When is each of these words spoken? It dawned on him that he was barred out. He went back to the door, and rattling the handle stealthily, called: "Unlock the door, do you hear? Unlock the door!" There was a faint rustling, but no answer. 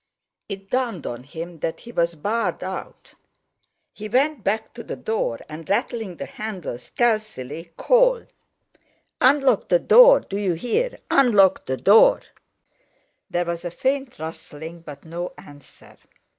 It 0.49 0.71
dawned 0.71 1.05
on 1.05 1.21
him 1.21 1.59
that 1.59 1.81
he 1.81 1.91
was 1.91 2.15
barred 2.15 2.63
out. 2.63 3.13
He 3.93 4.09
went 4.09 4.43
back 4.43 4.73
to 4.73 4.81
the 4.81 4.95
door, 4.95 5.37
and 5.47 5.69
rattling 5.69 6.15
the 6.15 6.25
handle 6.25 6.79
stealthily, 6.79 7.71
called: 7.77 8.25
"Unlock 9.21 9.67
the 9.69 9.77
door, 9.77 10.19
do 10.21 10.39
you 10.39 10.53
hear? 10.53 10.97
Unlock 11.11 11.67
the 11.67 11.77
door!" 11.77 12.21
There 13.29 13.45
was 13.45 13.63
a 13.63 13.69
faint 13.69 14.17
rustling, 14.17 14.81
but 14.81 15.05
no 15.05 15.33
answer. 15.37 15.95